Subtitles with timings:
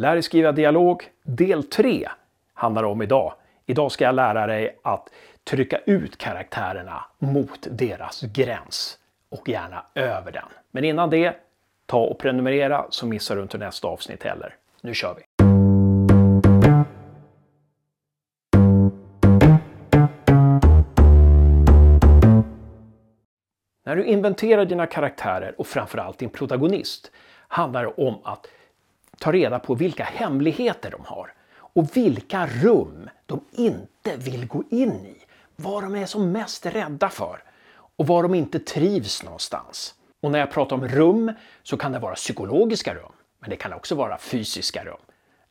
[0.00, 1.02] Lär dig skriva dialog.
[1.22, 2.08] Del 3
[2.54, 3.32] handlar om idag.
[3.66, 5.08] Idag ska jag lära dig att
[5.44, 10.44] trycka ut karaktärerna mot deras gräns och gärna över den.
[10.70, 11.36] Men innan det,
[11.86, 14.54] ta och prenumerera så missar du inte nästa avsnitt heller.
[14.80, 15.22] Nu kör vi!
[23.84, 27.10] När du inventerar dina karaktärer och framförallt din protagonist
[27.48, 28.46] handlar det om att
[29.20, 34.92] ta reda på vilka hemligheter de har och vilka rum de inte vill gå in
[34.92, 35.16] i.
[35.56, 37.42] Vad de är som mest rädda för
[37.96, 39.94] och var de inte trivs någonstans.
[40.22, 41.32] Och när jag pratar om rum
[41.62, 45.00] så kan det vara psykologiska rum, men det kan också vara fysiska rum.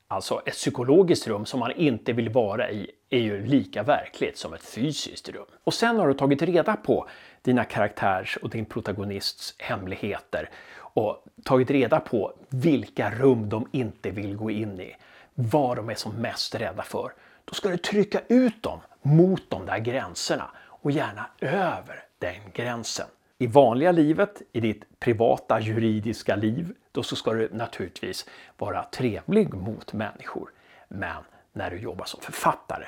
[0.07, 4.54] Alltså ett psykologiskt rum som man inte vill vara i är ju lika verkligt som
[4.54, 5.45] ett fysiskt rum.
[5.63, 7.09] Och sen har du tagit reda på
[7.41, 10.49] dina karaktärs och din protagonists hemligheter
[10.93, 14.95] och tagit reda på vilka rum de inte vill gå in i.
[15.34, 17.13] Vad de är som mest rädda för.
[17.45, 23.07] Då ska du trycka ut dem mot de där gränserna och gärna över den gränsen.
[23.37, 28.26] I vanliga livet, i ditt privata juridiska liv, då så ska du naturligtvis
[28.57, 30.51] vara trevlig mot människor.
[30.87, 31.23] Men
[31.54, 32.85] när du jobbar som författare,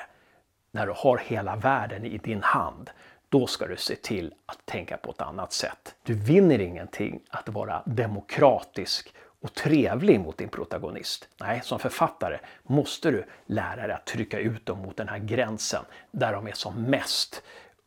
[0.70, 2.90] när du har hela världen i din hand,
[3.32, 5.94] då ska du se till att tänka på ett annat sätt.
[6.02, 11.28] Du vinner ingenting att vara demokratisk och trevlig mot din protagonist.
[11.40, 15.84] Nej, som författare måste du lära dig att trycka ut dem mot den här gränsen
[16.10, 17.42] där de är som mest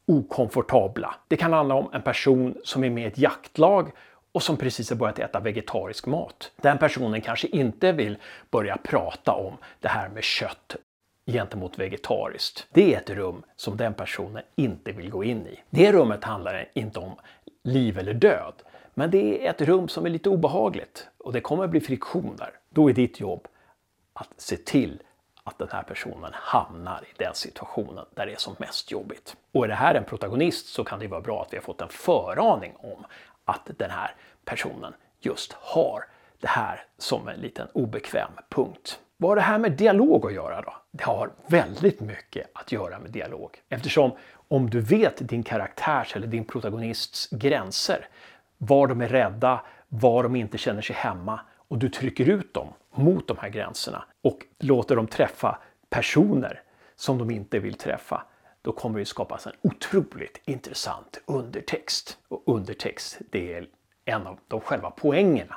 [0.05, 1.15] okomfortabla.
[1.27, 3.91] Det kan handla om en person som är med i ett jaktlag
[4.31, 6.52] och som precis har börjat äta vegetarisk mat.
[6.61, 8.17] Den personen kanske inte vill
[8.52, 10.75] börja prata om det här med kött
[11.25, 12.67] gentemot vegetariskt.
[12.71, 15.59] Det är ett rum som den personen inte vill gå in i.
[15.69, 17.15] Det rummet handlar inte om
[17.63, 18.53] liv eller död,
[18.93, 22.35] men det är ett rum som är lite obehagligt och det kommer att bli friktion
[22.35, 22.51] där.
[22.69, 23.47] Då är ditt jobb
[24.13, 25.01] att se till
[25.43, 29.35] att den här personen hamnar i den situationen där det är som mest jobbigt.
[29.51, 31.81] Och är det här en protagonist så kan det vara bra att vi har fått
[31.81, 33.05] en föraning om
[33.45, 34.15] att den här
[34.45, 36.05] personen just har
[36.39, 38.99] det här som en liten obekväm punkt.
[39.25, 40.73] Vad har det här med dialog att göra då?
[40.91, 43.61] Det har väldigt mycket att göra med dialog.
[43.69, 44.11] Eftersom
[44.47, 48.08] om du vet din karaktärs eller din protagonists gränser,
[48.58, 52.67] var de är rädda, var de inte känner sig hemma och du trycker ut dem
[52.95, 55.58] mot de här gränserna och låter dem träffa
[55.89, 56.61] personer
[56.95, 58.23] som de inte vill träffa,
[58.61, 62.17] då kommer det skapas en otroligt intressant undertext.
[62.27, 63.67] Och undertext, det är
[64.05, 65.55] en av de själva poängerna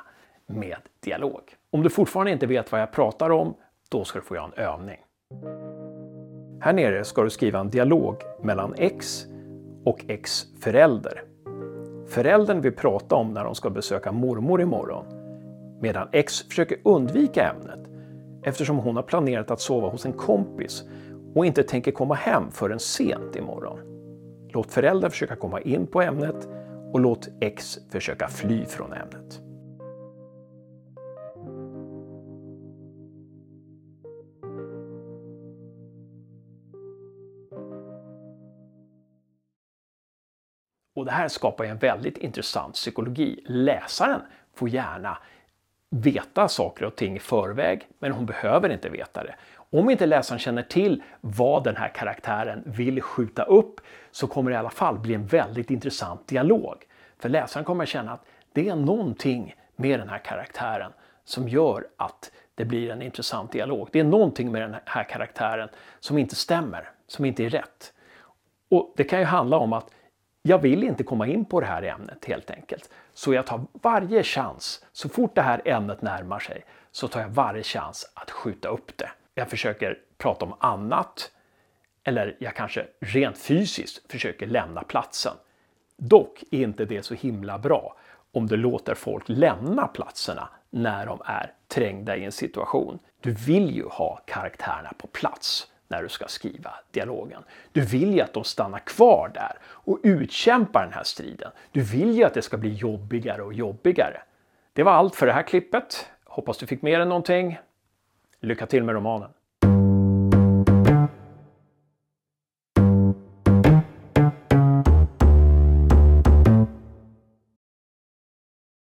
[0.49, 1.41] med dialog.
[1.71, 3.53] Om du fortfarande inte vet vad jag pratar om,
[3.89, 4.97] då ska du få göra en övning.
[6.61, 9.25] Här nere ska du skriva en dialog mellan X
[9.85, 11.23] och X förälder.
[12.07, 15.05] Föräldern vill prata om när de ska besöka mormor imorgon,
[15.81, 17.79] medan X försöker undvika ämnet
[18.43, 20.83] eftersom hon har planerat att sova hos en kompis
[21.35, 23.79] och inte tänker komma hem förrän sent imorgon.
[24.49, 26.47] Låt föräldern försöka komma in på ämnet
[26.93, 29.48] och låt X försöka fly från ämnet.
[40.95, 43.43] Och det här skapar en väldigt intressant psykologi.
[43.45, 44.21] Läsaren
[44.55, 45.17] får gärna
[45.89, 49.35] veta saker och ting i förväg, men hon behöver inte veta det.
[49.71, 54.55] Om inte läsaren känner till vad den här karaktären vill skjuta upp så kommer det
[54.55, 56.85] i alla fall bli en väldigt intressant dialog.
[57.19, 60.91] För läsaren kommer att känna att det är någonting med den här karaktären
[61.23, 63.89] som gör att det blir en intressant dialog.
[63.91, 65.69] Det är någonting med den här karaktären
[65.99, 67.93] som inte stämmer, som inte är rätt.
[68.69, 69.91] Och Det kan ju handla om att
[70.49, 72.89] jag vill inte komma in på det här ämnet helt enkelt.
[73.13, 77.29] Så jag tar varje chans, så fort det här ämnet närmar sig, så tar jag
[77.29, 79.09] varje chans att skjuta upp det.
[79.35, 81.31] Jag försöker prata om annat,
[82.03, 85.33] eller jag kanske rent fysiskt försöker lämna platsen.
[85.97, 87.95] Dock är inte det så himla bra
[88.31, 92.99] om du låter folk lämna platserna när de är trängda i en situation.
[93.21, 97.43] Du vill ju ha karaktärerna på plats när du ska skriva dialogen.
[97.71, 101.51] Du vill ju att de stannar kvar där och utkämpar den här striden.
[101.71, 104.21] Du vill ju att det ska bli jobbigare och jobbigare.
[104.73, 106.09] Det var allt för det här klippet.
[106.25, 107.59] Hoppas du fick med dig någonting.
[108.39, 109.29] Lycka till med romanen!